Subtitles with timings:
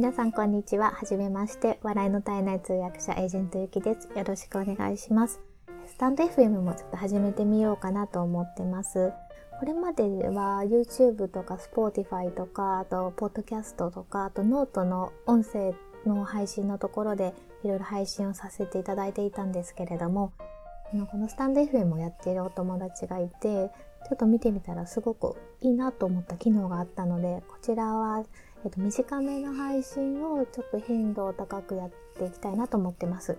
[0.00, 0.92] 皆さんこんにちは。
[0.92, 1.78] はじめまして。
[1.82, 4.08] 笑いの絶えない通訳者エージェントゆきです。
[4.16, 5.42] よろしくお願いします。
[5.86, 9.12] スタンド FM もちょっと始めてみようかなと思ってます。
[9.58, 15.74] これまでは YouTube とか Spotify とか、あと Podcast とか、あとノートの音声
[16.06, 20.32] の配信のところでいろいろ配信をさせていただいていたんですけれども、
[21.10, 23.70] このスタンド FM をやっているお友達がいて、
[24.08, 28.24] ちょっと見てみたらすごくいいなと思った機能があったので、こちらは、
[28.64, 33.38] えっと、短めの配信をちょっと頻度を高くやっていきたいなと思ってます。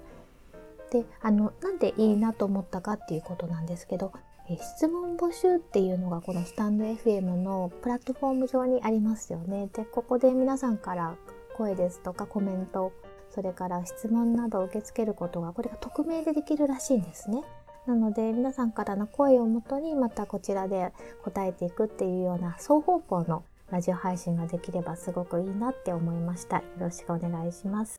[0.92, 4.12] で、あの、なんでいいなと思ったかっていうことなんですけど、
[4.50, 9.70] え質問募集っていうのがこのスタンド FM のプラットフォーム上にありますよね。
[9.74, 11.16] で、ここで皆さんから
[11.56, 12.92] 声ですとかコメント、
[13.30, 17.44] それから質問などを受け付けることが、これが匿名でできるらしいんですね。
[17.86, 20.94] なので皆さんからの声をもとにまたこちらで
[21.24, 26.58] 答えていくっていうような双方向のラジオ配信ができればすごくいいなって思いました。
[26.58, 27.98] よろしくお願いします。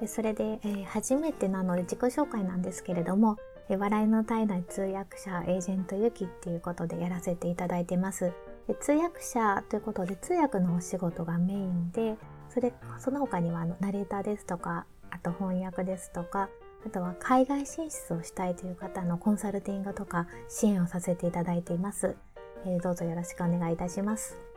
[0.00, 3.36] でそれで、えー、初めてなので自己紹介なんですけれども、
[3.68, 8.32] え、笑いの絶えない通訳者エージェントゆきっていうことでやらせていただいてます。
[8.66, 12.16] で通訳者ということで通訳のお仕事がメインで、
[12.48, 16.48] それその他にはあのナレーターですとか、あと翻訳ですとか、
[16.86, 22.16] あとは海外進出をしたいという方のコンサルティングとか支援をさせていただいています。
[22.64, 24.49] えー、どうぞよろしくお願いいたします。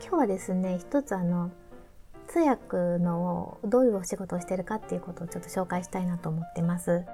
[0.00, 1.50] 今日はですね、一つあの、
[2.26, 7.04] 通訳のどういうお仕事をしてるかっていうことをちょっと紹介したいなと思ってます。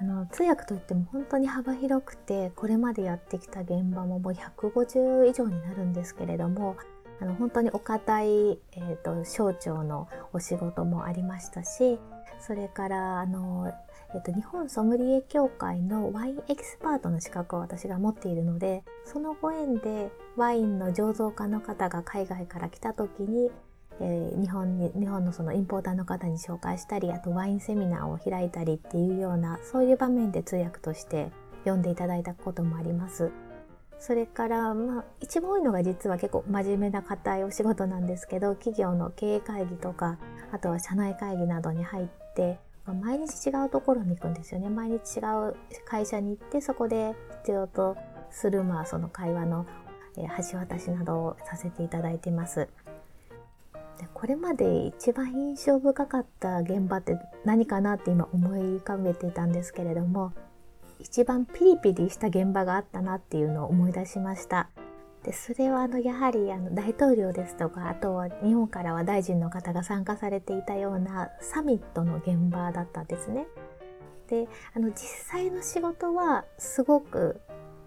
[0.00, 6.76] あの通訳といっても本当に幅広くてこれまでやってきた現場ももう150以上になるんですけれども
[7.22, 12.00] あの本当にお堅い、えーと省庁のお仕事もありましたし
[12.40, 13.72] それからあの、
[14.14, 23.52] えっと、日本ソムリエ協会のワインエキスパートの資格を私が持っているのでそのご縁でワインの醸造家の方が海外から来た時に、
[24.00, 33.30] えー、日本に日本のそのインポーターの方に紹介したりあとワインセミナーを開いたりっていうようなそういう場面で通訳として読んでいただいたこともあります。
[34.04, 40.18] それから、まあ、一番多いのが実は結構真面目な硬いお仕事なんですけど企業の経営会議とか
[40.50, 44.68] あとは社内会議などに入って毎日違うところに行くんですよね。
[44.68, 45.20] 毎日違
[45.50, 45.54] う
[45.84, 47.96] 会社に行ってそこで必要と
[48.32, 49.66] するまあその会話の
[50.16, 52.68] 橋渡しなどをさせていただいてます。
[54.00, 60.32] でこれまで一番印象深かった現場って何かなって今思い浮かべていたんですけれども
[61.02, 64.70] 一番ピリピリした現場があったなっていうのを思い出しました
[65.24, 73.46] でそれはあのやはりあの大統領ですとかあとは日本からは大臣の方が参加されていたようなサミットの現場だったんですね。
[74.28, 77.40] であの実際の仕事はすごく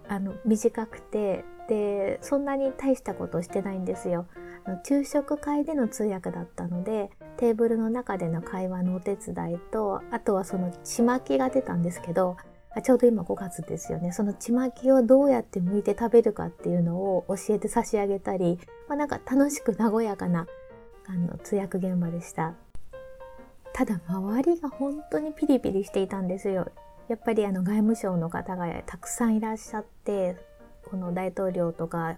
[0.07, 4.27] あの短くてでそんなに大したことをしてないんですよ。
[4.63, 12.37] あの昼食会での通訳だったのでテーブルの中での会話のお手伝いとあとはそのちまきが出たんですけど
[12.75, 14.11] あちょうど今5月ですよね。
[14.11, 18.59] そのちまきをどうやって剥いて食べるかっていうのを教えて差し上げたり、
[18.89, 20.45] まあ、なんか楽しく和やかな
[21.07, 22.53] あの通訳現場でした。
[23.73, 26.69] ただ周りが本当にピリピリしていたんですよ。
[27.07, 30.35] やっぱりあの外務省の方がたくさんいらっしゃって、
[30.89, 32.17] この大統領とか、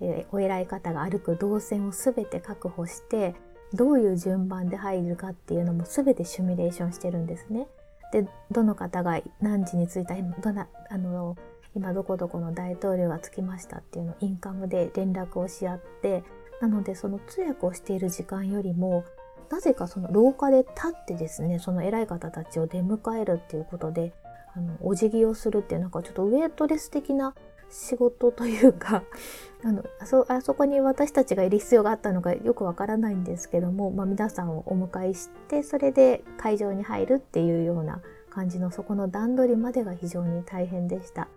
[0.00, 3.34] えー、お偉い方が歩く動線を全て確保して、
[3.72, 7.66] どういう順番で入るかっていうのも全てシミュレーションしてるんですね。
[8.16, 11.36] でどの方が何時に着いたどなあの
[11.74, 16.24] 今どこどこの大統領が着きましたっていうのをインカムで連絡をし合って
[16.62, 19.04] なのでその通訳をしている時間よりも
[19.50, 24.14] なぜかその廊下で立ってですねその偉い方たちを出迎えるっていうことで
[24.54, 27.34] あのお辞儀をするっていうなんかちょっとウェイトレス的な
[27.70, 29.02] 仕事というか
[29.64, 38.00] あのあそあそこに私たちがいる必要があったのかよくわからないんですけども、まあ、皆さんをお迎えしてそれで会場に入るっていうような
[38.30, 41.28] 感じのそこの段取りまでが非常に大変でした。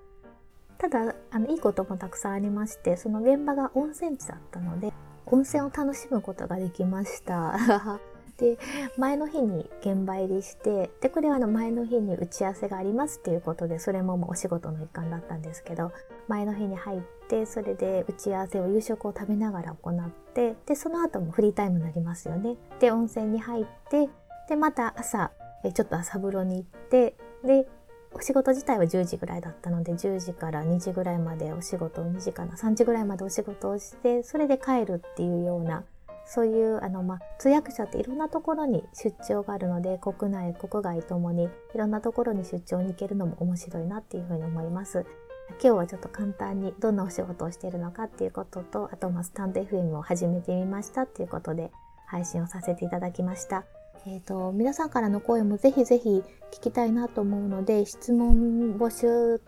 [0.77, 4.93] ただあのいいこともたくさんありましてその現場が温泉地だったので
[5.25, 7.99] 温泉を楽しむことができました。
[8.39, 8.57] で
[8.97, 15.91] 前の日に現場入りしてでこれはあの前の日に打ち合わせがありますっていうことでそれももうお仕事の一環だったんですけど
[16.27, 22.55] 前の日に入ってそれで打ち合わせを夕食を食べながら行ってでその後もフリータイムになりますよね。
[22.79, 24.09] で温泉に入って
[24.47, 25.31] でまた朝
[25.63, 27.67] えちょっと朝風呂に行ってで
[28.13, 35.83] お仕事自体は10時ぐらいだったので10時から2時ぐらいまでお仕事2時かな3時ぐらいまでお仕事をしてそれで帰るっていうような
[36.31, 45.05] そういうあの、まあ、通訳者っていろんなところに出張があるので国内国外ともにいろんなところに出張に行けるのも面白いなっていうふうに思います。
[45.53, 51.71] 今日はちょっと簡単にどんなお仕事をしているのかっていうこととあとまあスタンド FM を始めてみましたっていうことで
[52.05, 53.65] 配信をさせていただきました。
[54.05, 59.41] えーと、皆さんからの声もぜひぜひ聞きたいなと思うので質問募集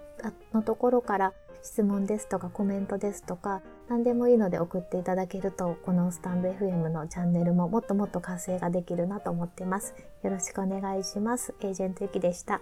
[0.51, 9.93] のところから質問ですとかコメントですとか何でもいいので送っていただけるとこのスタンド FM のチャンネルももっともっと活性ができるなと思ってます。
[10.23, 11.53] よろしくお願いします。
[11.59, 12.61] エージェントゆきでした。